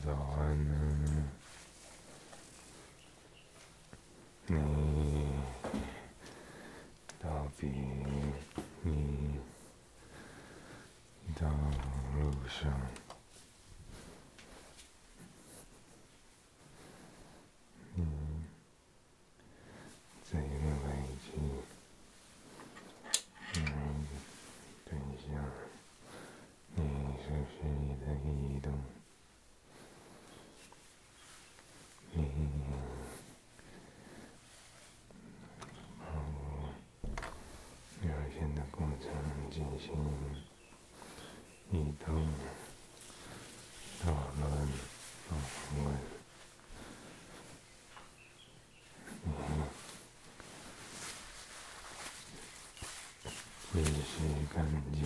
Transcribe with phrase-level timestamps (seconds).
[0.00, 0.64] そうだわね。
[4.48, 5.78] ねえ。
[7.20, 7.28] ダ
[7.60, 9.40] ビに
[11.34, 11.52] ダル
[12.48, 12.97] シャン。
[39.88, 40.04] 进行
[41.70, 42.14] 移动、
[44.04, 44.68] 讨论、
[45.28, 45.30] 访
[45.84, 45.86] 问。
[53.72, 54.04] 你仔细
[54.52, 54.56] 看
[54.92, 55.02] 见，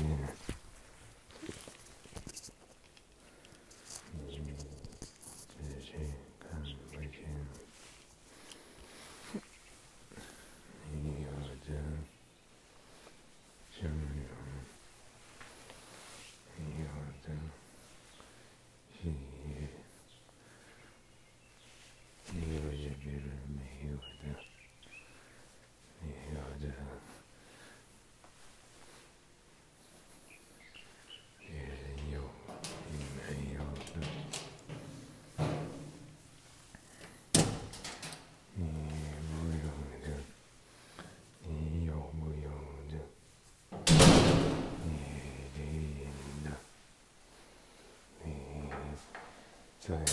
[49.93, 50.05] 저의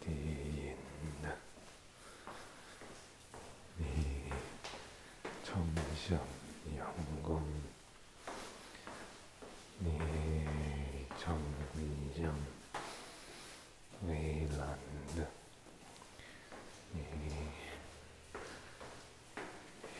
[0.00, 1.36] 뒤나.
[3.78, 3.82] 이
[5.44, 6.18] 점점
[6.76, 7.46] 영광
[9.82, 12.46] 이 점점
[14.02, 15.28] 웨일란드.
[16.96, 16.98] 이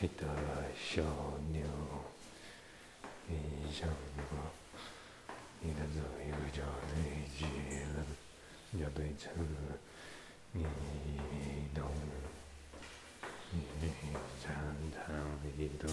[0.01, 0.27] 히터
[0.75, 1.63] 쇼뉴.
[3.29, 4.08] 이점
[8.73, 9.29] 要对侧
[10.53, 10.63] 移
[11.73, 11.89] 动，
[13.51, 13.63] 你
[14.43, 14.53] 常
[14.93, 15.03] 常
[15.57, 15.89] 移动。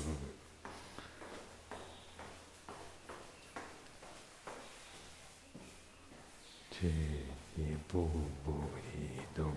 [6.71, 6.89] 去
[7.57, 8.11] 一步
[8.45, 8.97] 步移
[9.35, 9.55] 动，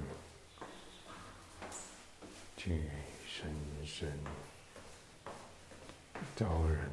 [2.55, 2.89] 去
[3.27, 3.53] 深
[3.85, 4.17] 深
[6.37, 6.89] 招人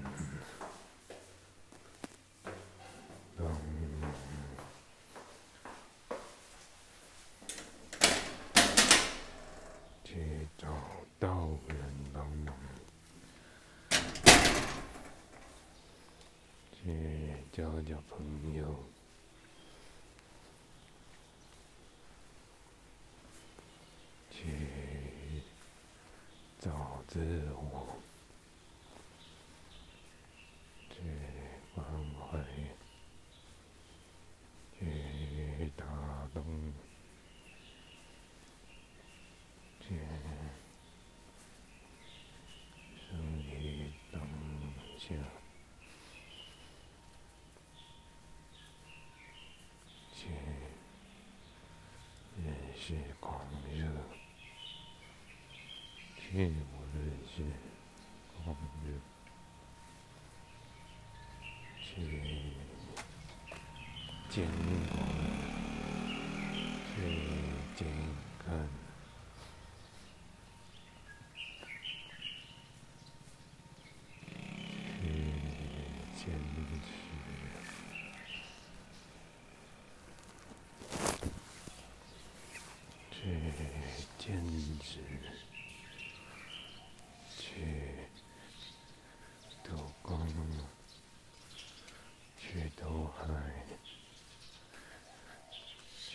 [17.57, 18.77] 交交朋友。
[24.31, 24.45] 去
[26.61, 27.19] 找自
[27.55, 27.97] 我，
[30.91, 30.97] 去
[31.75, 31.83] 关
[32.21, 32.45] 怀，
[34.79, 35.87] 去打
[36.35, 36.45] 动，
[39.81, 39.99] 去
[43.09, 44.21] 生于当
[44.99, 45.15] 下，
[50.27, 50.33] 去
[52.45, 53.41] 认识狂
[53.73, 53.87] 热。
[56.19, 56.51] 去无
[56.93, 57.35] 论是
[58.43, 58.87] 狂热，
[61.81, 61.85] 去
[64.29, 64.35] 健
[64.91, 64.93] 康，
[66.91, 66.95] 去
[67.77, 67.81] 健
[68.45, 68.47] 康，
[75.01, 75.01] 去
[76.17, 76.21] 坚
[76.83, 76.85] 持，
[83.11, 83.15] 去
[84.19, 84.25] 坚
[84.81, 84.87] 持。
[87.39, 87.45] 去
[89.65, 89.69] 渡
[90.03, 90.15] 光，
[92.39, 93.25] 去渡海，
[95.99, 96.07] 去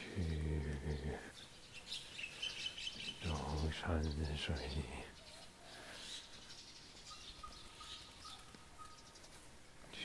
[3.26, 3.28] 游
[3.72, 4.04] 山
[4.38, 4.56] 水，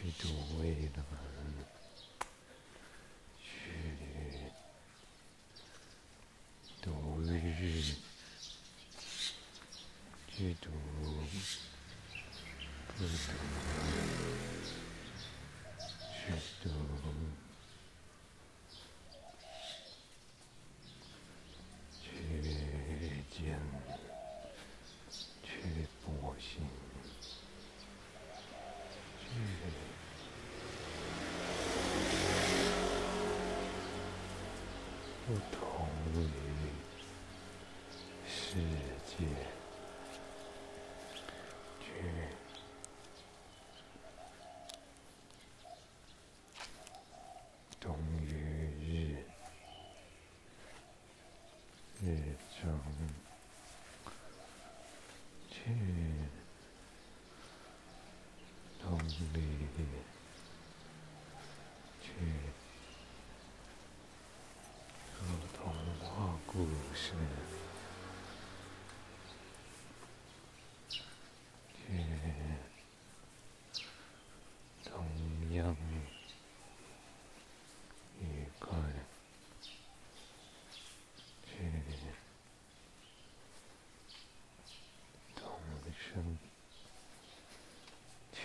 [0.06, 0.28] 去渡
[0.60, 1.02] 蔚蓝，
[3.42, 3.50] 去
[6.80, 6.86] 渡
[7.22, 7.26] 日。
[10.28, 10.76] 去读，不
[12.98, 13.00] 读，
[16.12, 16.14] 去
[16.62, 16.68] 读，
[22.02, 22.06] 去
[23.32, 23.36] 见，
[25.42, 25.48] 去
[26.04, 26.06] 博
[26.38, 26.46] 信，
[29.22, 29.24] 去
[35.25, 36.16] 不同于
[38.26, 38.58] 世
[39.06, 39.26] 界，
[41.80, 41.86] 去
[47.80, 48.32] 同于
[48.80, 49.16] 日
[52.02, 52.04] 日
[52.60, 52.64] 中，
[55.50, 55.54] 去
[58.82, 58.98] 同
[59.34, 59.36] 理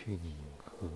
[0.01, 0.19] 庆
[0.65, 0.89] 贺。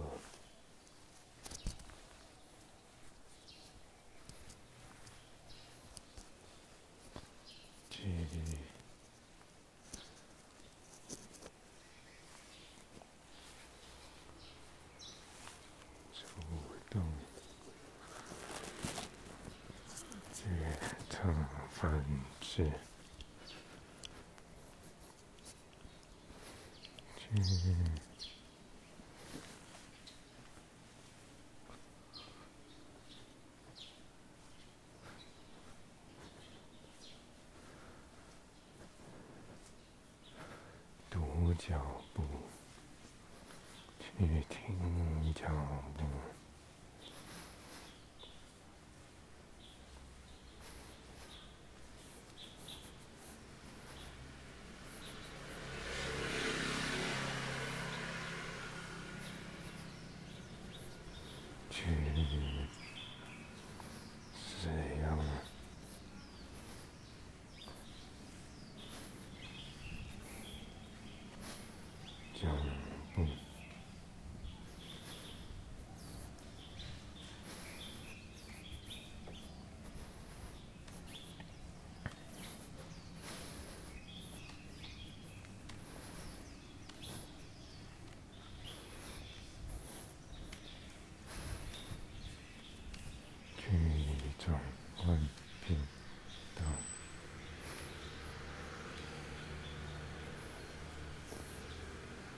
[8.01, 8.07] 去
[16.15, 16.25] 主
[16.89, 17.03] 动
[20.33, 20.45] 决
[21.11, 21.29] 策
[21.69, 22.03] 分
[22.41, 22.73] 支，
[44.18, 44.74] 你听
[45.22, 45.52] 你讲。
[61.76, 61.84] 去
[64.64, 64.95] 睡。